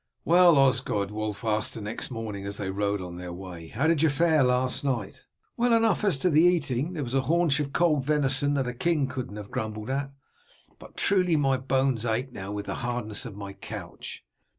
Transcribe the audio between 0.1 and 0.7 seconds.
"Well,